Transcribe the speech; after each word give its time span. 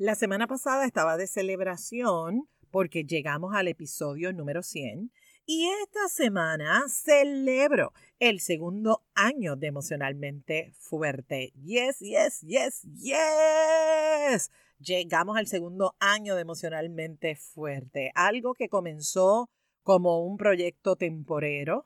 La 0.00 0.14
semana 0.14 0.46
pasada 0.46 0.86
estaba 0.86 1.18
de 1.18 1.26
celebración 1.26 2.48
porque 2.70 3.04
llegamos 3.04 3.54
al 3.54 3.68
episodio 3.68 4.32
número 4.32 4.62
100 4.62 5.12
y 5.44 5.68
esta 5.82 6.08
semana 6.08 6.84
celebro 6.88 7.92
el 8.18 8.40
segundo 8.40 9.04
año 9.14 9.56
de 9.56 9.66
emocionalmente 9.66 10.72
fuerte. 10.78 11.52
Yes, 11.62 11.98
yes, 11.98 12.40
yes, 12.40 12.80
yes. 12.94 14.50
Llegamos 14.78 15.36
al 15.36 15.46
segundo 15.46 15.94
año 15.98 16.34
de 16.34 16.40
emocionalmente 16.40 17.36
fuerte. 17.36 18.10
Algo 18.14 18.54
que 18.54 18.70
comenzó 18.70 19.50
como 19.82 20.24
un 20.24 20.38
proyecto 20.38 20.96
temporero 20.96 21.84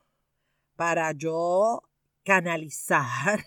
para 0.77 1.11
yo 1.11 1.83
canalizar 2.23 3.45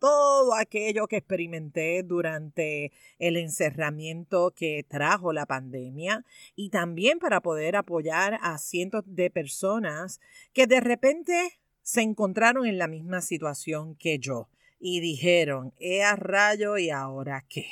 todo 0.00 0.54
aquello 0.54 1.06
que 1.06 1.18
experimenté 1.18 2.02
durante 2.02 2.90
el 3.18 3.36
encerramiento 3.36 4.50
que 4.50 4.84
trajo 4.88 5.32
la 5.32 5.46
pandemia 5.46 6.24
y 6.56 6.70
también 6.70 7.18
para 7.20 7.40
poder 7.40 7.76
apoyar 7.76 8.38
a 8.42 8.58
cientos 8.58 9.04
de 9.06 9.30
personas 9.30 10.20
que 10.52 10.66
de 10.66 10.80
repente 10.80 11.60
se 11.82 12.00
encontraron 12.00 12.66
en 12.66 12.78
la 12.78 12.88
misma 12.88 13.20
situación 13.20 13.94
que 13.94 14.18
yo 14.18 14.48
y 14.80 15.00
dijeron, 15.00 15.74
he 15.78 16.02
a 16.02 16.16
rayo 16.16 16.78
y 16.78 16.90
ahora 16.90 17.44
qué. 17.48 17.66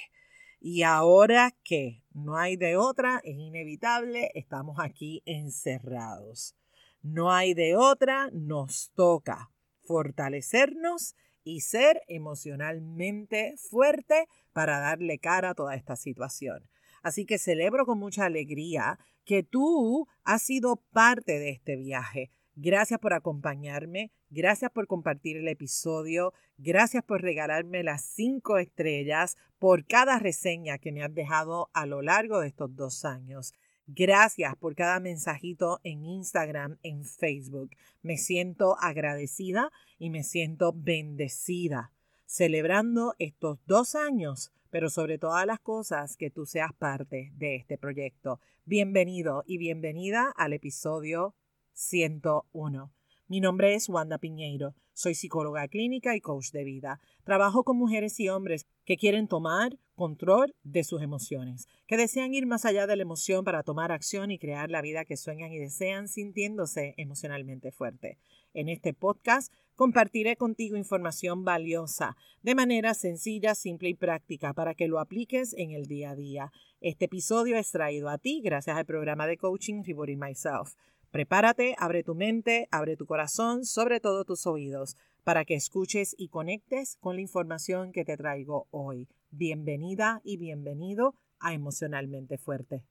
Y 0.61 0.83
ahora 0.83 1.57
qué, 1.65 2.03
no 2.13 2.37
hay 2.37 2.57
de 2.57 2.77
otra, 2.77 3.21
es 3.25 3.37
inevitable, 3.37 4.31
estamos 4.35 4.79
aquí 4.81 5.23
encerrados. 5.25 6.57
No 7.01 7.33
hay 7.33 7.55
de 7.55 7.77
otra, 7.77 8.29
nos 8.33 8.91
toca 8.95 9.51
fortalecernos 9.85 11.15
y 11.45 11.61
ser 11.61 12.03
emocionalmente 12.09 13.55
fuerte 13.71 14.29
para 14.53 14.79
darle 14.79 15.19
cara 15.19 15.51
a 15.51 15.55
toda 15.55 15.75
esta 15.75 15.97
situación. 15.97 16.69
Así 17.03 17.25
que 17.25 17.39
celebro 17.39 17.87
con 17.87 17.99
mucha 17.99 18.25
alegría 18.25 18.99
que 19.25 19.43
tú 19.43 20.09
has 20.25 20.43
sido 20.43 20.77
parte 20.93 21.39
de 21.39 21.51
este 21.51 21.77
viaje. 21.77 22.31
Gracias 22.61 22.99
por 22.99 23.13
acompañarme, 23.13 24.11
gracias 24.31 24.73
por 24.73 24.89
compartir 24.89 25.37
el 25.37 25.47
episodio, 25.47 26.33
gracias 26.57 27.05
por 27.05 27.23
regalarme 27.23 27.85
las 27.85 28.03
cinco 28.03 28.59
estrellas 28.59 29.37
por 29.61 29.87
cada 29.87 30.19
reseña 30.19 30.79
que 30.79 30.91
me 30.91 31.05
has 31.05 31.15
dejado 31.15 31.71
a 31.73 31.87
lo 31.87 32.03
largo 32.03 32.41
de 32.41 32.49
estos 32.49 32.75
dos 32.75 33.05
años. 33.05 33.55
Gracias 33.91 34.55
por 34.57 34.75
cada 34.75 35.01
mensajito 35.01 35.81
en 35.83 36.05
Instagram, 36.05 36.77
en 36.83 37.07
Facebook. 37.07 37.71
Me 38.03 38.19
siento 38.19 38.77
agradecida 38.79 39.73
y 39.99 40.11
me 40.11 40.25
siento 40.25 40.75
bendecida 40.77 41.91
celebrando 42.27 43.15
estos 43.19 43.59
dos 43.65 43.95
años, 43.95 44.53
pero 44.69 44.91
sobre 44.91 45.17
todas 45.17 45.47
las 45.47 45.59
cosas 45.61 46.19
que 46.19 46.29
tú 46.29 46.45
seas 46.45 46.75
parte 46.75 47.33
de 47.37 47.57
este 47.57 47.79
proyecto. 47.79 48.41
Bienvenido 48.67 49.43
y 49.47 49.57
bienvenida 49.57 50.35
al 50.37 50.53
episodio 50.53 51.35
101. 51.73 52.98
Mi 53.31 53.41
nombre 53.41 53.75
es 53.75 53.91
Wanda 53.91 54.17
Piñeiro. 54.17 54.75
Soy 54.95 55.15
psicóloga 55.15 55.69
clínica 55.69 56.17
y 56.17 56.21
coach 56.23 56.51
de 56.51 56.65
vida. 56.65 56.99
Trabajo 57.25 57.63
con 57.63 57.77
mujeres 57.77 58.19
y 58.21 58.31
hombres 58.31 58.67
que 58.87 58.97
quieren 58.97 59.29
tomar 59.29 59.79
control 59.97 60.55
de 60.63 60.83
sus 60.83 61.03
emociones, 61.03 61.69
que 61.87 61.99
desean 61.99 62.33
ir 62.33 62.47
más 62.47 62.65
allá 62.65 62.87
de 62.87 62.97
la 62.97 63.03
emoción 63.03 63.45
para 63.45 63.63
tomar 63.63 63.93
acción 63.93 64.31
y 64.31 64.39
crear 64.39 64.71
la 64.71 64.81
vida 64.81 65.05
que 65.05 65.19
sueñan 65.19 65.53
y 65.53 65.59
desean 65.59 66.09
sintiéndose 66.09 66.95
emocionalmente 66.97 67.71
fuerte. 67.71 68.17
En 68.55 68.71
este 68.71 68.95
podcast 68.95 69.53
compartiré 69.75 70.37
contigo 70.37 70.79
información 70.79 71.45
valiosa 71.45 72.17
de 72.41 72.55
manera 72.55 72.95
sencilla, 72.95 73.55
simple 73.55 73.91
y 73.91 73.95
práctica 73.95 74.55
para 74.55 74.75
que 74.75 74.89
lo 74.89 75.01
apliques 75.01 75.53
en 75.53 75.73
el 75.73 75.85
día 75.85 76.13
a 76.13 76.17
día. 76.17 76.51
Este 76.81 77.05
episodio 77.05 77.59
es 77.59 77.71
traído 77.73 78.09
a 78.09 78.17
ti 78.17 78.41
gracias 78.43 78.79
al 78.79 78.87
programa 78.87 79.27
de 79.27 79.37
coaching 79.37 79.83
Rewarding 79.85 80.19
Myself. 80.19 80.77
Prepárate, 81.11 81.75
abre 81.79 82.05
tu 82.05 82.15
mente, 82.15 82.69
abre 82.71 82.95
tu 82.95 83.07
corazón, 83.07 83.65
sobre 83.65 83.99
todo 83.99 84.25
tus 84.25 84.47
oídos 84.47 84.95
para 85.25 85.47
que 85.47 85.55
escuches 85.55 86.15
y 86.19 86.29
conectes 86.29 86.97
con 87.01 87.17
la 87.17 87.23
información 87.23 87.93
que 87.93 88.05
te 88.05 88.17
traigo 88.19 88.67
hoy. 88.71 89.09
Bienvenida 89.31 90.21
y 90.23 90.37
bienvenido 90.37 91.15
a 91.41 91.55
Emocionalmente 91.55 92.37
Fuerte. 92.37 92.83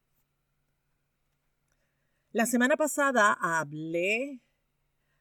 La 2.32 2.48
semana 2.48 2.76
pasada 2.76 3.38
hablé 3.40 4.42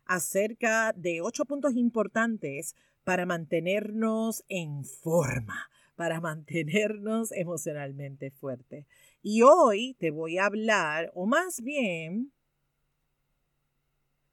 acerca 0.06 0.94
de 0.94 1.20
ocho 1.20 1.44
puntos 1.44 1.74
importantes 1.74 2.74
para 3.04 3.26
mantenernos 3.26 4.42
en 4.48 4.84
forma, 4.84 5.68
para 5.96 6.20
mantenernos 6.20 7.30
emocionalmente 7.32 8.30
fuerte. 8.30 8.86
Y 9.22 9.42
hoy 9.42 9.94
te 9.98 10.10
voy 10.10 10.38
a 10.38 10.46
hablar, 10.46 11.10
o 11.14 11.26
más 11.26 11.60
bien, 11.60 12.32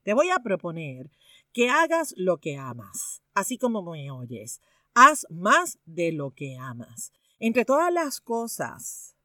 te 0.03 0.13
voy 0.13 0.29
a 0.29 0.39
proponer 0.39 1.09
que 1.53 1.69
hagas 1.69 2.13
lo 2.17 2.37
que 2.37 2.57
amas, 2.57 3.21
así 3.33 3.57
como 3.57 3.81
me 3.81 4.11
oyes. 4.11 4.61
Haz 4.93 5.25
más 5.29 5.79
de 5.85 6.11
lo 6.11 6.31
que 6.31 6.57
amas. 6.57 7.11
Entre 7.39 7.65
todas 7.65 7.91
las 7.91 8.21
cosas 8.21 9.15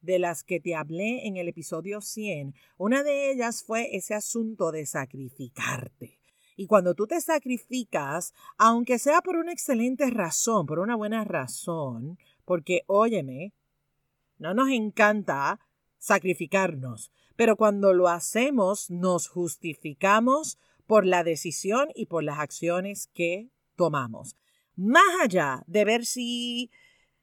de 0.00 0.18
las 0.18 0.44
que 0.44 0.60
te 0.60 0.74
hablé 0.74 1.26
en 1.26 1.36
el 1.36 1.48
episodio 1.48 2.00
100, 2.00 2.54
una 2.78 3.02
de 3.02 3.30
ellas 3.30 3.62
fue 3.62 3.94
ese 3.94 4.14
asunto 4.14 4.72
de 4.72 4.86
sacrificarte. 4.86 6.18
Y 6.56 6.66
cuando 6.66 6.94
tú 6.94 7.06
te 7.06 7.20
sacrificas, 7.20 8.34
aunque 8.58 8.98
sea 8.98 9.22
por 9.22 9.36
una 9.36 9.52
excelente 9.52 10.10
razón, 10.10 10.66
por 10.66 10.78
una 10.78 10.94
buena 10.94 11.24
razón, 11.24 12.18
porque 12.44 12.82
óyeme, 12.86 13.54
no 14.38 14.54
nos 14.54 14.70
encanta 14.70 15.60
sacrificarnos, 15.98 17.12
pero 17.40 17.56
cuando 17.56 17.94
lo 17.94 18.08
hacemos 18.08 18.90
nos 18.90 19.26
justificamos 19.26 20.58
por 20.86 21.06
la 21.06 21.24
decisión 21.24 21.88
y 21.94 22.04
por 22.04 22.22
las 22.22 22.38
acciones 22.38 23.08
que 23.14 23.48
tomamos. 23.76 24.36
Más 24.76 25.22
allá 25.22 25.62
de 25.66 25.86
ver 25.86 26.04
si, 26.04 26.70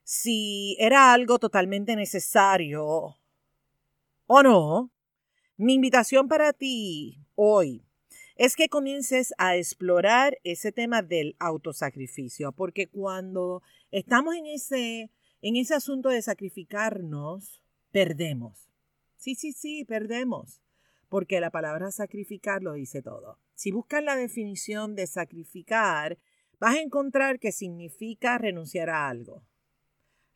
si 0.02 0.76
era 0.80 1.14
algo 1.14 1.38
totalmente 1.38 1.96
necesario 1.96 3.16
o 4.26 4.42
no, 4.42 4.90
mi 5.56 5.76
invitación 5.76 6.28
para 6.28 6.52
ti 6.52 7.20
hoy 7.36 7.86
es 8.38 8.56
que 8.56 8.70
comiences 8.70 9.36
a 9.38 9.56
explorar 9.56 10.40
ese 10.44 10.72
tema 10.72 11.04
del 11.04 11.36
autosacrificio, 11.38 12.54
porque 12.54 12.88
cuando 12.88 13.62
estamos 13.92 14.34
en 14.34 14.48
ese, 14.48 15.12
en 15.44 15.58
ese 15.58 15.76
asunto 15.76 16.10
de 16.10 16.24
sacrificarnos, 16.24 17.62
perdemos. 17.92 18.68
Sí, 19.18 19.36
sí, 19.36 19.52
sí, 19.52 19.86
perdemos 19.86 20.62
porque 21.10 21.40
la 21.40 21.52
palabra 21.52 21.92
sacrificar 21.92 22.62
lo 22.62 22.74
dice 22.74 23.02
todo. 23.02 23.40
Si 23.56 23.72
buscas 23.72 24.04
la 24.04 24.16
definición 24.16 24.96
de 24.96 25.08
sacrificar, 25.08 26.18
vas 26.60 26.76
a 26.76 26.82
encontrar 26.82 27.40
que 27.40 27.52
significa 27.52 28.38
renunciar 28.38 28.90
a 28.90 29.08
algo. 29.08 29.44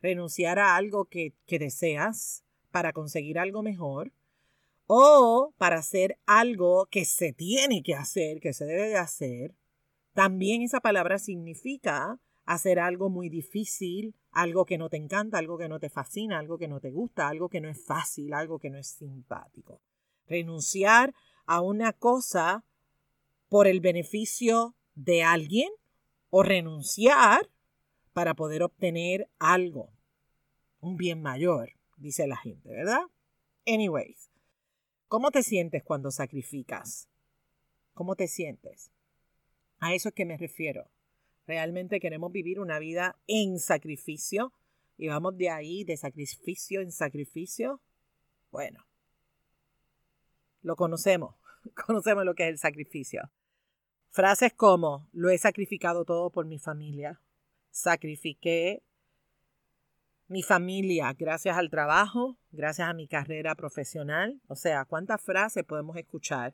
Renunciar 0.01 0.59
a 0.59 0.75
algo 0.75 1.05
que, 1.05 1.33
que 1.45 1.59
deseas 1.59 2.43
para 2.71 2.93
conseguir 2.93 3.37
algo 3.37 3.61
mejor 3.61 4.13
o 4.87 5.53
para 5.57 5.77
hacer 5.77 6.17
algo 6.25 6.87
que 6.87 7.05
se 7.05 7.33
tiene 7.33 7.83
que 7.83 7.95
hacer, 7.95 8.39
que 8.39 8.53
se 8.53 8.65
debe 8.65 8.89
de 8.89 8.97
hacer. 8.97 9.55
También 10.13 10.61
esa 10.61 10.79
palabra 10.79 11.19
significa 11.19 12.19
hacer 12.46 12.79
algo 12.79 13.09
muy 13.09 13.29
difícil, 13.29 14.16
algo 14.31 14.66
que 14.66 14.78
no 14.78 14.90
te 14.90 14.97
encanta, 14.97 15.38
algo 15.38 15.57
que 15.57 15.69
no 15.69 15.79
te 15.79 15.90
fascina, 15.90 16.40
algo 16.40 16.57
que 16.57 16.68
no 16.68 16.79
te 16.79 16.91
gusta, 16.91 17.28
algo 17.28 17.50
que 17.50 17.62
no 17.62 17.69
es 17.69 17.84
fácil, 17.84 18.34
algo 18.34 18.59
que 18.59 18.69
no 18.69 18.78
es 18.78 18.88
simpático 18.88 19.81
renunciar 20.31 21.13
a 21.46 21.62
una 21.62 21.91
cosa 21.94 22.63
por 23.50 23.68
el 23.68 23.81
beneficio 23.81 24.75
de 24.96 25.24
alguien 25.24 25.69
o 26.29 26.41
renunciar 26.41 27.50
para 28.13 28.34
poder 28.34 28.63
obtener 28.63 29.29
algo, 29.40 29.91
un 30.79 30.96
bien 30.96 31.22
mayor, 31.22 31.73
dice 31.97 32.28
la 32.28 32.37
gente, 32.37 32.70
¿verdad? 32.70 33.02
Anyways, 33.67 34.32
¿cómo 35.09 35.32
te 35.32 35.44
sientes 35.44 35.84
cuando 35.84 36.11
sacrificas? 36.11 37.09
¿Cómo 37.94 38.16
te 38.16 38.28
sientes? 38.28 38.90
A 39.79 39.94
eso 39.94 40.09
es 40.09 40.16
que 40.16 40.26
me 40.26 40.37
refiero. 40.37 40.90
Realmente 41.47 41.99
queremos 41.99 42.32
vivir 42.32 42.59
una 42.59 42.79
vida 42.79 43.17
en 43.28 43.59
sacrificio 43.59 44.53
y 44.97 45.08
vamos 45.08 45.38
de 45.38 45.49
ahí, 45.49 45.84
de 45.84 45.97
sacrificio 45.97 46.82
en 46.82 46.91
sacrificio. 46.91 47.82
Bueno, 48.52 48.85
lo 50.61 50.76
conocemos, 50.76 51.35
conocemos 51.85 52.26
lo 52.26 52.35
que 52.35 52.43
es 52.43 52.49
el 52.49 52.58
sacrificio. 52.58 53.32
Frases 54.09 54.53
como, 54.53 55.08
lo 55.14 55.29
he 55.29 55.38
sacrificado 55.38 56.05
todo 56.05 56.29
por 56.32 56.46
mi 56.46 56.59
familia, 56.59 57.22
sacrifiqué 57.72 58.84
mi 60.28 60.44
familia 60.44 61.14
gracias 61.17 61.58
al 61.58 61.70
trabajo, 61.70 62.37
gracias 62.52 62.87
a 62.87 62.94
mi 62.94 63.08
carrera 63.08 63.53
profesional. 63.55 64.41
O 64.47 64.55
sea, 64.55 64.85
¿cuántas 64.85 65.22
frases 65.22 65.66
podemos 65.66 65.97
escuchar 65.97 66.53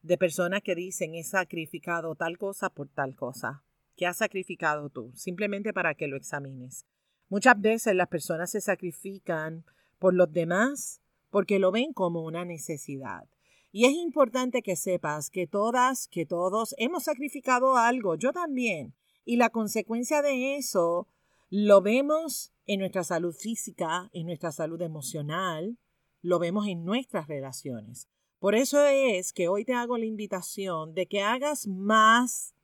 de 0.00 0.16
personas 0.16 0.62
que 0.62 0.74
dicen 0.74 1.14
he 1.14 1.22
sacrificado 1.22 2.14
tal 2.14 2.38
cosa 2.38 2.70
por 2.70 2.88
tal 2.88 3.14
cosa? 3.14 3.62
¿Qué 3.96 4.06
has 4.06 4.18
sacrificado 4.18 4.88
tú? 4.90 5.12
Simplemente 5.14 5.72
para 5.72 5.94
que 5.94 6.06
lo 6.06 6.16
examines. 6.16 6.86
Muchas 7.28 7.60
veces 7.60 7.94
las 7.94 8.08
personas 8.08 8.50
se 8.50 8.60
sacrifican 8.60 9.64
por 9.98 10.14
los 10.14 10.32
demás 10.32 11.00
porque 11.30 11.58
lo 11.58 11.72
ven 11.72 11.92
como 11.92 12.22
una 12.22 12.44
necesidad. 12.44 13.28
Y 13.72 13.86
es 13.86 13.92
importante 13.92 14.62
que 14.62 14.76
sepas 14.76 15.30
que 15.30 15.46
todas, 15.46 16.06
que 16.06 16.26
todos 16.26 16.74
hemos 16.78 17.04
sacrificado 17.04 17.76
algo, 17.76 18.14
yo 18.14 18.32
también. 18.32 18.94
Y 19.24 19.36
la 19.36 19.50
consecuencia 19.50 20.22
de 20.22 20.56
eso 20.56 21.08
lo 21.50 21.82
vemos 21.82 22.52
en 22.66 22.80
nuestra 22.80 23.04
salud 23.04 23.34
física, 23.34 24.10
en 24.12 24.26
nuestra 24.26 24.52
salud 24.52 24.80
emocional, 24.80 25.76
lo 26.22 26.38
vemos 26.38 26.66
en 26.66 26.84
nuestras 26.84 27.26
relaciones. 27.26 28.08
Por 28.38 28.54
eso 28.54 28.84
es 28.86 29.32
que 29.32 29.48
hoy 29.48 29.64
te 29.64 29.74
hago 29.74 29.98
la 29.98 30.04
invitación 30.04 30.94
de 30.94 31.06
que 31.06 31.22
hagas 31.22 31.66
más, 31.66 32.54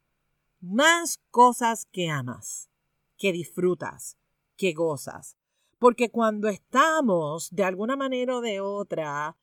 más 0.61 1.21
cosas 1.31 1.87
que 1.87 2.09
amas, 2.09 2.71
que 3.17 3.33
disfrutas, 3.33 4.17
que 4.57 4.73
gozas. 4.73 5.37
Porque 5.79 6.11
cuando 6.11 6.49
estamos 6.49 7.51
de 7.51 7.65
alguna 7.65 7.97
manera 7.97 8.37
o 8.37 8.41
de 8.41 8.61
otra 8.61 9.37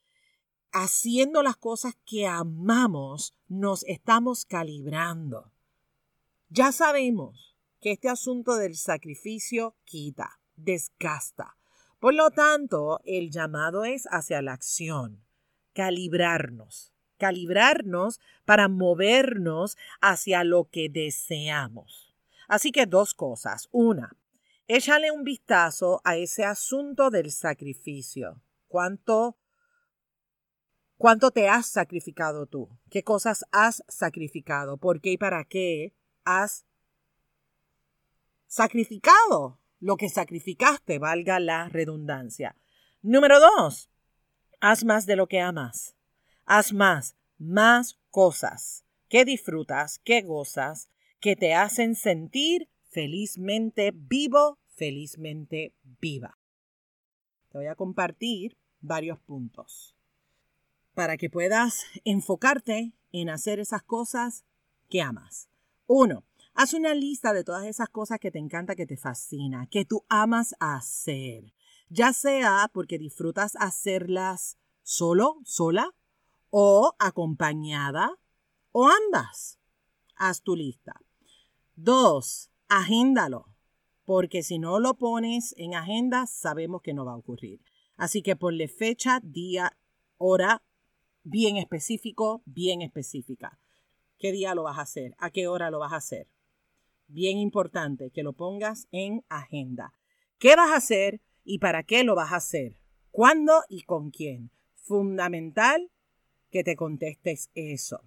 haciendo 0.71 1.41
las 1.41 1.57
cosas 1.57 1.95
que 2.05 2.27
amamos, 2.27 3.35
nos 3.47 3.83
estamos 3.85 4.45
calibrando. 4.45 5.51
Ya 6.49 6.71
sabemos 6.71 7.57
que 7.81 7.91
este 7.91 8.09
asunto 8.09 8.55
del 8.55 8.75
sacrificio 8.75 9.75
quita, 9.85 10.39
desgasta. 10.55 11.57
Por 11.99 12.13
lo 12.13 12.29
tanto, 12.31 12.99
el 13.05 13.31
llamado 13.31 13.85
es 13.85 14.07
hacia 14.11 14.41
la 14.41 14.53
acción, 14.53 15.23
calibrarnos, 15.73 16.93
calibrarnos 17.17 18.19
para 18.45 18.67
movernos 18.67 19.77
hacia 20.01 20.43
lo 20.43 20.69
que 20.69 20.89
deseamos. 20.89 22.13
Así 22.47 22.71
que 22.71 22.85
dos 22.85 23.13
cosas. 23.13 23.67
Una, 23.71 24.15
échale 24.67 25.11
un 25.11 25.23
vistazo 25.23 26.01
a 26.03 26.15
ese 26.15 26.45
asunto 26.45 27.09
del 27.09 27.31
sacrificio. 27.31 28.41
¿Cuánto 28.67 29.37
¿Cuánto 30.97 31.29
te 31.29 31.47
has 31.47 31.67
sacrificado 31.67 32.47
tú? 32.47 32.69
¿Qué 32.89 33.03
cosas 33.03 33.45
has 33.51 33.83
sacrificado? 33.87 34.77
¿Por 34.77 34.99
qué 34.99 35.11
y 35.11 35.17
para 35.17 35.43
qué 35.43 35.93
has 36.23 36.65
sacrificado 38.47 39.59
lo 39.79 39.95
que 39.95 40.09
sacrificaste, 40.09 40.97
valga 40.97 41.39
la 41.39 41.69
redundancia? 41.69 42.55
Número 43.03 43.39
dos, 43.39 43.91
haz 44.59 44.83
más 44.85 45.05
de 45.05 45.15
lo 45.15 45.27
que 45.27 45.39
amas. 45.39 45.96
Haz 46.49 46.71
más, 46.71 47.17
más 47.37 47.99
cosas 48.09 48.85
que 49.09 49.25
disfrutas, 49.25 49.99
que 49.99 50.21
gozas, 50.21 50.89
que 51.19 51.35
te 51.35 51.53
hacen 51.53 51.93
sentir 51.93 52.69
felizmente 52.89 53.91
vivo, 53.93 54.57
felizmente 54.69 55.73
viva. 55.99 56.39
Te 57.49 57.57
voy 57.57 57.67
a 57.67 57.75
compartir 57.75 58.57
varios 58.79 59.19
puntos 59.19 59.93
para 60.93 61.17
que 61.17 61.29
puedas 61.29 61.83
enfocarte 62.05 62.93
en 63.11 63.29
hacer 63.29 63.59
esas 63.59 63.83
cosas 63.83 64.45
que 64.89 65.01
amas. 65.01 65.49
Uno, 65.85 66.23
haz 66.53 66.73
una 66.73 66.93
lista 66.93 67.33
de 67.33 67.43
todas 67.43 67.65
esas 67.65 67.89
cosas 67.89 68.19
que 68.19 68.31
te 68.31 68.39
encanta, 68.39 68.77
que 68.77 68.85
te 68.85 68.95
fascina, 68.95 69.67
que 69.69 69.83
tú 69.83 70.05
amas 70.07 70.55
hacer. 70.61 71.53
Ya 71.89 72.13
sea 72.13 72.71
porque 72.73 72.97
disfrutas 72.97 73.57
hacerlas 73.57 74.57
solo, 74.81 75.41
sola, 75.43 75.93
o 76.59 76.95
acompañada, 76.97 78.17
o 78.71 78.87
ambas. 78.87 79.59
Haz 80.15 80.41
tu 80.41 80.55
lista. 80.55 80.99
Dos, 81.75 82.49
agéndalo, 82.67 83.53
porque 84.05 84.41
si 84.41 84.57
no 84.57 84.79
lo 84.79 84.95
pones 84.95 85.53
en 85.59 85.75
agenda, 85.75 86.25
sabemos 86.25 86.81
que 86.81 86.95
no 86.95 87.05
va 87.05 87.11
a 87.11 87.17
ocurrir. 87.17 87.61
Así 87.95 88.23
que 88.23 88.35
ponle 88.35 88.67
fecha, 88.67 89.19
día, 89.21 89.77
hora 90.17 90.63
bien 91.21 91.57
específico, 91.57 92.41
bien 92.45 92.81
específica. 92.81 93.59
¿Qué 94.17 94.31
día 94.31 94.55
lo 94.55 94.63
vas 94.63 94.79
a 94.79 94.81
hacer? 94.81 95.13
¿A 95.19 95.29
qué 95.29 95.47
hora 95.47 95.69
lo 95.69 95.77
vas 95.77 95.93
a 95.93 95.97
hacer? 95.97 96.27
Bien 97.07 97.37
importante 97.37 98.09
que 98.09 98.23
lo 98.23 98.33
pongas 98.33 98.87
en 98.89 99.23
agenda. 99.29 99.93
¿Qué 100.39 100.55
vas 100.55 100.71
a 100.71 100.77
hacer 100.77 101.21
y 101.43 101.59
para 101.59 101.83
qué 101.83 102.03
lo 102.03 102.15
vas 102.15 102.31
a 102.31 102.37
hacer? 102.37 102.79
¿Cuándo 103.11 103.61
y 103.69 103.83
con 103.83 104.09
quién? 104.09 104.49
Fundamental 104.73 105.91
que 106.51 106.63
te 106.63 106.75
contestes 106.75 107.49
eso. 107.55 108.01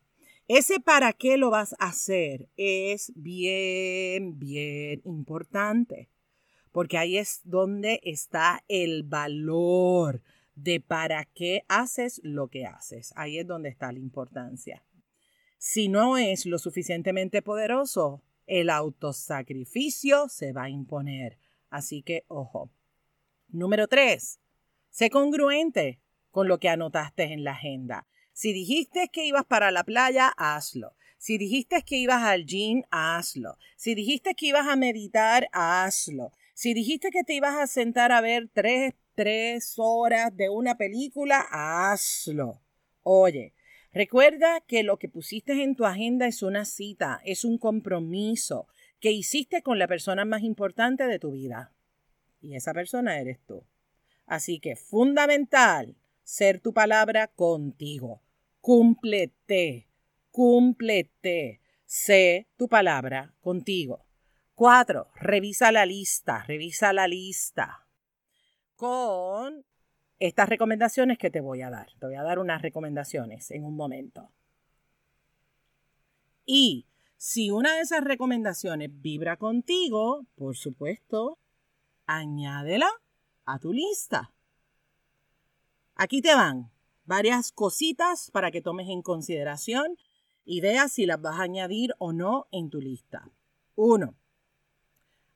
Ese 0.48 0.80
para 0.80 1.12
qué 1.12 1.36
lo 1.36 1.50
vas 1.50 1.74
a 1.78 1.86
hacer 1.86 2.48
es 2.56 3.12
bien, 3.14 4.38
bien 4.38 5.00
importante, 5.04 6.08
porque 6.72 6.98
ahí 6.98 7.18
es 7.18 7.40
donde 7.44 8.00
está 8.02 8.64
el 8.66 9.04
valor 9.04 10.22
de 10.56 10.80
para 10.80 11.24
qué 11.24 11.64
haces 11.68 12.20
lo 12.24 12.48
que 12.48 12.66
haces. 12.66 13.12
Ahí 13.16 13.38
es 13.38 13.46
donde 13.46 13.68
está 13.68 13.92
la 13.92 14.00
importancia. 14.00 14.84
Si 15.56 15.88
no 15.88 16.16
es 16.16 16.46
lo 16.46 16.58
suficientemente 16.58 17.42
poderoso, 17.42 18.22
el 18.46 18.70
autosacrificio 18.70 20.28
se 20.28 20.52
va 20.52 20.64
a 20.64 20.70
imponer. 20.70 21.38
Así 21.70 22.02
que 22.02 22.24
ojo. 22.28 22.70
Número 23.48 23.86
tres, 23.86 24.40
sé 24.90 25.10
congruente 25.10 26.00
con 26.30 26.48
lo 26.48 26.58
que 26.58 26.68
anotaste 26.68 27.32
en 27.32 27.44
la 27.44 27.52
agenda. 27.52 28.06
Si 28.40 28.54
dijiste 28.54 29.10
que 29.12 29.26
ibas 29.26 29.44
para 29.44 29.70
la 29.70 29.84
playa, 29.84 30.32
hazlo. 30.34 30.94
Si 31.18 31.36
dijiste 31.36 31.82
que 31.82 31.96
ibas 31.96 32.22
al 32.22 32.46
gym, 32.46 32.84
hazlo. 32.90 33.58
Si 33.76 33.94
dijiste 33.94 34.34
que 34.34 34.46
ibas 34.46 34.66
a 34.66 34.76
meditar, 34.76 35.50
hazlo. 35.52 36.32
Si 36.54 36.72
dijiste 36.72 37.10
que 37.10 37.22
te 37.22 37.34
ibas 37.34 37.54
a 37.56 37.66
sentar 37.66 38.12
a 38.12 38.22
ver 38.22 38.48
tres 38.50 38.94
tres 39.14 39.74
horas 39.76 40.34
de 40.34 40.48
una 40.48 40.78
película, 40.78 41.44
hazlo. 41.50 42.62
Oye, 43.02 43.52
recuerda 43.92 44.62
que 44.62 44.84
lo 44.84 44.98
que 44.98 45.10
pusiste 45.10 45.62
en 45.62 45.76
tu 45.76 45.84
agenda 45.84 46.26
es 46.26 46.42
una 46.42 46.64
cita, 46.64 47.20
es 47.26 47.44
un 47.44 47.58
compromiso 47.58 48.68
que 49.00 49.12
hiciste 49.12 49.60
con 49.60 49.78
la 49.78 49.86
persona 49.86 50.24
más 50.24 50.44
importante 50.44 51.06
de 51.06 51.18
tu 51.18 51.32
vida. 51.32 51.74
Y 52.40 52.54
esa 52.54 52.72
persona 52.72 53.20
eres 53.20 53.38
tú. 53.46 53.64
Así 54.24 54.60
que 54.60 54.76
fundamental 54.76 55.94
ser 56.24 56.58
tu 56.60 56.72
palabra 56.72 57.26
contigo. 57.26 58.22
Cúmplete, 58.60 59.88
cúmplete. 60.30 61.60
Sé 61.86 62.48
tu 62.56 62.68
palabra 62.68 63.34
contigo. 63.40 64.04
Cuatro, 64.54 65.10
revisa 65.16 65.72
la 65.72 65.86
lista, 65.86 66.44
revisa 66.44 66.92
la 66.92 67.08
lista 67.08 67.86
con 68.76 69.64
estas 70.18 70.48
recomendaciones 70.48 71.18
que 71.18 71.30
te 71.30 71.40
voy 71.40 71.62
a 71.62 71.70
dar. 71.70 71.88
Te 71.98 72.06
voy 72.06 72.14
a 72.14 72.22
dar 72.22 72.38
unas 72.38 72.62
recomendaciones 72.62 73.50
en 73.50 73.64
un 73.64 73.74
momento. 73.74 74.30
Y 76.44 76.86
si 77.16 77.50
una 77.50 77.74
de 77.74 77.80
esas 77.80 78.04
recomendaciones 78.04 78.90
vibra 78.92 79.36
contigo, 79.36 80.26
por 80.34 80.56
supuesto, 80.56 81.38
añádela 82.06 82.90
a 83.44 83.58
tu 83.58 83.72
lista. 83.72 84.32
Aquí 85.94 86.22
te 86.22 86.34
van 86.34 86.70
varias 87.10 87.50
cositas 87.50 88.30
para 88.30 88.52
que 88.52 88.62
tomes 88.62 88.88
en 88.88 89.02
consideración 89.02 89.96
y 90.44 90.62
si 90.88 91.06
las 91.06 91.20
vas 91.20 91.40
a 91.40 91.42
añadir 91.42 91.92
o 91.98 92.12
no 92.12 92.46
en 92.52 92.70
tu 92.70 92.80
lista. 92.80 93.28
Uno, 93.74 94.14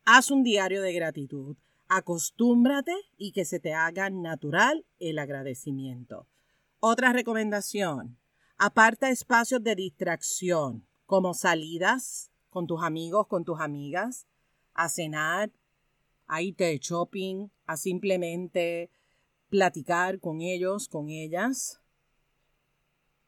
haz 0.04 0.30
un 0.30 0.44
diario 0.44 0.82
de 0.82 0.92
gratitud. 0.92 1.56
Acostúmbrate 1.88 2.94
y 3.18 3.32
que 3.32 3.44
se 3.44 3.58
te 3.58 3.74
haga 3.74 4.08
natural 4.08 4.86
el 5.00 5.18
agradecimiento. 5.18 6.28
Otra 6.78 7.12
recomendación, 7.12 8.18
aparta 8.56 9.10
espacios 9.10 9.62
de 9.64 9.74
distracción, 9.74 10.86
como 11.06 11.34
salidas 11.34 12.30
con 12.50 12.68
tus 12.68 12.84
amigos, 12.84 13.26
con 13.26 13.44
tus 13.44 13.58
amigas, 13.58 14.28
a 14.74 14.88
cenar, 14.88 15.50
a 16.28 16.40
irte 16.40 16.64
de 16.66 16.78
shopping, 16.78 17.48
a 17.66 17.76
simplemente 17.76 18.90
platicar 19.54 20.18
con 20.18 20.40
ellos, 20.40 20.88
con 20.88 21.10
ellas. 21.10 21.80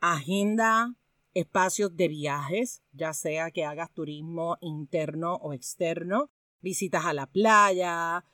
Agenda 0.01 0.97
espacios 1.35 1.97
de 1.97 2.09
viajes, 2.09 2.83
ya 2.91 3.13
sea 3.13 3.53
que 3.53 3.65
hagas 3.65 3.93
turismo 3.93 4.57
interno 4.61 5.37
o 5.37 5.53
externo, 5.53 6.29
visitas 6.61 7.05
a 7.05 7.13
la 7.13 7.27
playa, 7.29 8.25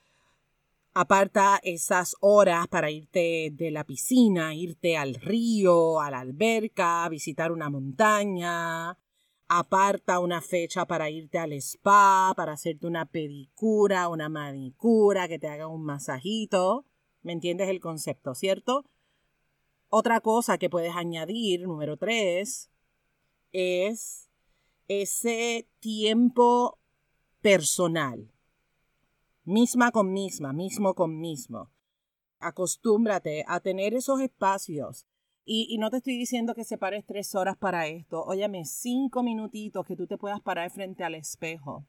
Aparta 0.95 1.59
esas 1.63 2.15
horas 2.19 2.67
para 2.67 2.89
irte 2.89 3.49
de 3.51 3.69
la 3.69 3.83
piscina, 3.83 4.55
irte 4.55 4.95
al 4.95 5.15
río, 5.15 5.99
a 5.99 6.11
la 6.11 6.19
alberca, 6.19 7.07
visitar 7.09 7.51
una 7.51 7.69
montaña. 7.69 8.97
Aparta 9.47 10.19
una 10.19 10.41
fecha 10.41 10.85
para 10.85 11.09
irte 11.09 11.39
al 11.39 11.53
spa, 11.53 12.33
para 12.35 12.53
hacerte 12.53 12.85
una 12.85 13.05
pedicura, 13.05 14.07
una 14.07 14.29
manicura, 14.29 15.27
que 15.27 15.39
te 15.39 15.47
haga 15.47 15.67
un 15.67 15.83
masajito. 15.83 16.85
¿Me 17.23 17.33
entiendes 17.33 17.69
el 17.69 17.79
concepto, 17.79 18.35
cierto? 18.35 18.85
Otra 19.89 20.21
cosa 20.21 20.57
que 20.57 20.69
puedes 20.69 20.95
añadir, 20.95 21.63
número 21.63 21.97
tres, 21.97 22.69
es 23.51 24.29
ese 24.87 25.67
tiempo 25.79 26.79
personal 27.41 28.33
misma 29.45 29.91
con 29.91 30.11
misma, 30.11 30.53
mismo 30.53 30.93
con 30.93 31.19
mismo. 31.19 31.69
Acostúmbrate 32.39 33.43
a 33.47 33.59
tener 33.59 33.93
esos 33.93 34.21
espacios. 34.21 35.05
Y, 35.45 35.77
no 35.77 35.89
te 35.89 35.97
estoy 35.97 36.17
diciendo 36.17 36.53
que 36.53 36.63
separes 36.63 37.05
tres 37.05 37.35
horas 37.35 37.57
para 37.57 37.87
esto. 37.87 38.23
Óyeme, 38.23 38.63
cinco 38.63 39.23
minutitos 39.23 39.85
que 39.85 39.97
tú 39.97 40.07
te 40.07 40.17
puedas 40.17 40.41
parar 40.41 40.71
frente 40.71 41.03
al 41.03 41.15
espejo. 41.15 41.85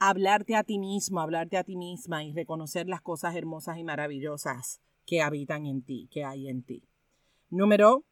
Hablarte 0.00 0.54
a 0.54 0.62
ti 0.62 0.78
mismo, 0.78 1.20
hablarte 1.20 1.56
a 1.56 1.64
ti 1.64 1.76
misma 1.76 2.24
y 2.24 2.32
reconocer 2.32 2.88
las 2.88 3.02
cosas 3.02 3.34
hermosas 3.34 3.78
y 3.78 3.84
maravillosas 3.84 4.80
que 5.04 5.22
habitan 5.22 5.66
en 5.66 5.82
ti, 5.82 6.08
que 6.10 6.24
hay 6.24 6.48
en 6.48 6.62
ti. 6.62 6.84
Número 7.50 8.04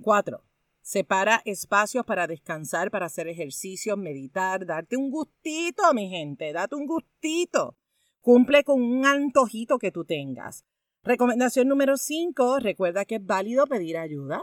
cuatro. 0.00 0.44
Separa 0.82 1.42
espacios 1.44 2.04
para 2.06 2.26
descansar, 2.26 2.90
para 2.90 3.06
hacer 3.06 3.28
ejercicio, 3.28 3.96
meditar, 3.96 4.64
darte 4.64 4.96
un 4.96 5.10
gustito, 5.10 5.92
mi 5.94 6.08
gente, 6.08 6.52
date 6.52 6.74
un 6.74 6.86
gustito. 6.86 7.76
Cumple 8.20 8.64
con 8.64 8.82
un 8.82 9.06
antojito 9.06 9.78
que 9.78 9.92
tú 9.92 10.04
tengas. 10.04 10.64
Recomendación 11.02 11.66
número 11.68 11.96
5, 11.96 12.58
recuerda 12.60 13.06
que 13.06 13.16
es 13.16 13.24
válido 13.24 13.66
pedir 13.66 13.96
ayuda. 13.96 14.42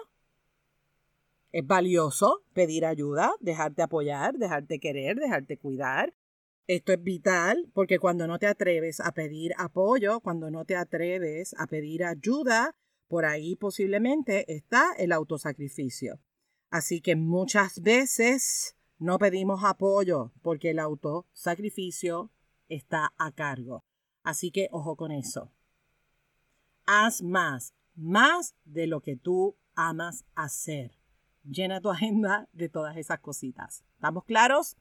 Es 1.52 1.66
valioso 1.66 2.44
pedir 2.54 2.86
ayuda, 2.86 3.34
dejarte 3.40 3.82
apoyar, 3.82 4.38
dejarte 4.38 4.80
querer, 4.80 5.18
dejarte 5.18 5.58
cuidar. 5.58 6.14
Esto 6.68 6.92
es 6.92 7.02
vital 7.02 7.70
porque 7.74 8.00
cuando 8.00 8.28
no 8.28 8.40
te 8.40 8.48
atreves 8.48 9.00
a 9.00 9.14
pedir 9.14 9.54
apoyo, 9.58 10.20
cuando 10.20 10.52
no 10.52 10.66
te 10.66 10.76
atreves 10.76 11.56
a 11.58 11.68
pedir 11.68 12.04
ayuda, 12.04 12.76
por 13.08 13.26
ahí 13.26 13.56
posiblemente 13.56 14.54
está 14.54 14.94
el 14.98 15.14
autosacrificio. 15.14 16.20
Así 16.70 17.00
que 17.00 17.16
muchas 17.16 17.82
veces 17.82 18.76
no 19.00 19.18
pedimos 19.18 19.64
apoyo 19.64 20.34
porque 20.42 20.72
el 20.72 20.80
autosacrificio 20.80 22.32
está 22.68 23.14
a 23.18 23.32
cargo. 23.32 23.86
Así 24.24 24.52
que 24.52 24.68
ojo 24.72 24.98
con 24.98 25.12
eso. 25.12 25.52
Haz 26.86 27.22
más, 27.22 27.74
más 27.96 28.56
de 28.66 28.88
lo 28.88 29.02
que 29.02 29.16
tú 29.16 29.56
amas 29.76 30.26
hacer. 30.36 30.97
Llena 31.50 31.80
tu 31.80 31.90
agenda 31.90 32.50
de 32.52 32.68
todas 32.68 32.98
esas 32.98 33.20
cositas. 33.20 33.86
¿Estamos 33.96 34.26
claros? 34.26 34.76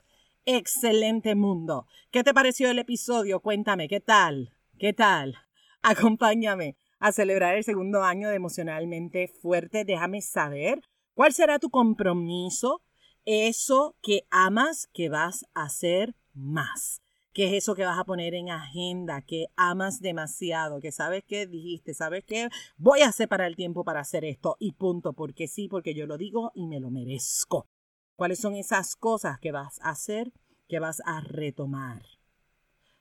Excelente 0.46 1.36
mundo. 1.36 1.86
¿Qué 2.10 2.24
te 2.24 2.34
pareció 2.34 2.70
el 2.70 2.80
episodio? 2.80 3.40
Cuéntame, 3.40 3.88
¿qué 3.88 4.00
tal? 4.00 4.52
¿Qué 4.78 4.92
tal? 4.92 5.36
Acompáñame 5.82 6.76
a 6.98 7.12
celebrar 7.12 7.54
el 7.54 7.62
segundo 7.62 8.02
año 8.02 8.28
de 8.28 8.36
Emocionalmente 8.36 9.28
Fuerte. 9.28 9.84
Déjame 9.84 10.20
saber 10.22 10.80
cuál 11.14 11.32
será 11.32 11.60
tu 11.60 11.70
compromiso, 11.70 12.82
eso 13.24 13.94
que 14.02 14.26
amas 14.30 14.88
que 14.92 15.08
vas 15.08 15.46
a 15.54 15.64
hacer 15.64 16.16
más. 16.34 17.00
¿Qué 17.36 17.48
es 17.48 17.52
eso 17.52 17.74
que 17.74 17.84
vas 17.84 17.98
a 17.98 18.04
poner 18.04 18.34
en 18.34 18.48
agenda? 18.48 19.20
Que 19.20 19.48
amas 19.56 20.00
demasiado, 20.00 20.80
que 20.80 20.90
sabes 20.90 21.22
que 21.22 21.46
dijiste, 21.46 21.92
sabes 21.92 22.24
que 22.24 22.48
voy 22.78 23.02
a 23.02 23.12
separar 23.12 23.48
el 23.48 23.56
tiempo 23.56 23.84
para 23.84 24.00
hacer 24.00 24.24
esto 24.24 24.56
y 24.58 24.72
punto, 24.72 25.12
porque 25.12 25.46
sí, 25.46 25.68
porque 25.68 25.92
yo 25.92 26.06
lo 26.06 26.16
digo 26.16 26.50
y 26.54 26.66
me 26.66 26.80
lo 26.80 26.90
merezco. 26.90 27.66
¿Cuáles 28.14 28.38
son 28.38 28.54
esas 28.54 28.96
cosas 28.96 29.38
que 29.38 29.52
vas 29.52 29.78
a 29.82 29.90
hacer, 29.90 30.32
que 30.66 30.78
vas 30.78 31.02
a 31.04 31.20
retomar? 31.20 32.00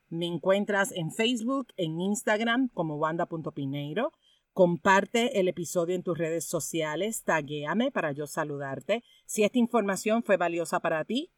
Me 0.10 0.26
encuentras 0.26 0.92
en 0.92 1.14
Facebook, 1.14 1.68
en 1.78 2.02
Instagram 2.02 2.68
como 2.74 2.98
wanda.pineiro. 2.98 4.12
Comparte 4.52 5.40
el 5.40 5.48
episodio 5.48 5.96
en 5.96 6.04
tus 6.04 6.18
redes 6.18 6.44
sociales, 6.44 7.24
taguéame 7.24 7.90
para 7.90 8.12
yo 8.12 8.28
saludarte. 8.28 9.02
Si 9.26 9.46
esta 9.46 9.60
información 9.60 10.24
fue 10.24 10.36
valiosa 10.36 10.82
para 10.82 11.06
ti, 11.06 11.32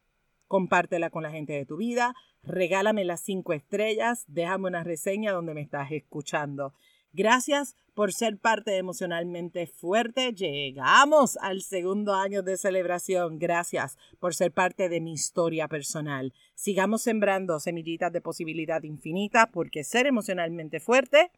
compártela 0.48 1.10
con 1.10 1.24
la 1.24 1.32
gente 1.32 1.54
de 1.54 1.66
tu 1.66 1.77
vida, 1.77 2.16
regálame 2.48 3.06
las 3.06 3.22
cinco 3.22 3.54
estrellas, 3.54 4.25
déjame 4.27 4.68
una 4.68 4.84
reseña 4.84 5.32
donde 5.32 5.54
me 5.54 5.62
estás 5.62 5.92
escuchando. 5.92 6.74
Gracias 7.13 7.75
por 7.94 8.13
ser 8.13 8.38
parte 8.38 8.77
Emocionalmente 8.77 9.66
Fuerte. 9.66 10.32
Llegamos 10.34 11.36
al 11.38 11.62
segundo 11.62 12.13
año 12.13 12.44
de 12.44 12.58
celebración. 12.58 13.39
Gracias 13.39 13.98
por 14.20 14.36
ser 14.36 14.51
parte 14.51 14.88
de 14.88 15.01
mi 15.01 15.13
historia 15.13 15.68
personal. 15.68 16.32
Sigamos 16.54 17.01
sembrando 17.01 17.60
semillitas 17.60 18.13
de 18.13 18.22
posibilidad 18.22 18.84
infinita 18.84 19.50
porque 19.51 19.84
ser 19.84 20.06
emocionalmente 20.06 20.80
fuerte 20.80 21.32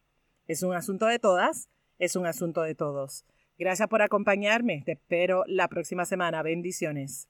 es 0.48 0.64
un 0.64 0.74
asunto 0.74 1.06
de 1.06 1.20
todas, 1.20 1.70
es 1.98 2.18
un 2.18 2.26
asunto 2.26 2.62
de 2.64 2.76
todos. 2.76 3.24
Gracias 3.58 3.88
por 3.88 4.02
acompañarme. 4.02 4.84
Te 4.86 4.94
espero 4.94 5.44
la 5.48 5.70
próxima 5.70 6.04
semana. 6.04 6.42
Bendiciones. 6.44 7.30